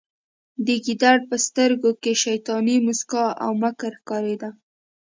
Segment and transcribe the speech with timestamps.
[0.65, 4.49] د ګیدړ په سترګو کې شیطاني موسکا او مکر ښکاریده